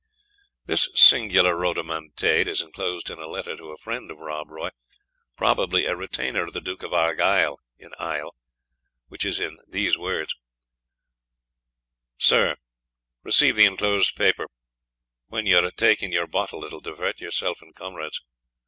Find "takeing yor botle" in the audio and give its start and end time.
15.69-16.65